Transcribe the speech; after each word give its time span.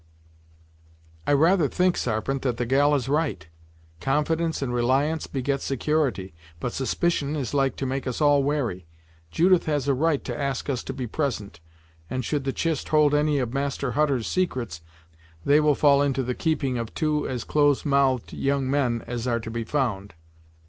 "I 1.27 1.33
rather 1.33 1.67
think, 1.67 1.95
Sarpent, 1.95 2.41
that 2.41 2.57
the 2.57 2.65
gal 2.65 2.95
is 2.95 3.07
right! 3.07 3.47
Confidence 3.99 4.63
and 4.63 4.73
reliance 4.73 5.27
beget 5.27 5.61
security, 5.61 6.33
but 6.59 6.73
suspicion 6.73 7.35
is 7.35 7.53
like 7.53 7.75
to 7.75 7.85
make 7.85 8.07
us 8.07 8.19
all 8.19 8.41
wary. 8.41 8.87
Judith 9.29 9.67
has 9.67 9.87
a 9.87 9.93
right 9.93 10.23
to 10.23 10.35
ask 10.35 10.71
us 10.71 10.81
to 10.85 10.93
be 10.93 11.05
present, 11.05 11.59
and 12.09 12.25
should 12.25 12.45
the 12.45 12.51
chist 12.51 12.89
hold 12.89 13.13
any 13.13 13.37
of 13.37 13.53
Master 13.53 13.91
Hutter's 13.91 14.25
secrets, 14.25 14.81
they 15.45 15.59
will 15.59 15.75
fall 15.75 16.01
into 16.01 16.23
the 16.23 16.33
keeping 16.33 16.79
of 16.79 16.91
two 16.95 17.27
as 17.29 17.43
close 17.43 17.85
mouthed 17.85 18.33
young 18.33 18.67
men 18.71 19.03
as 19.05 19.27
are 19.27 19.39
to 19.39 19.51
be 19.51 19.63
found. 19.63 20.15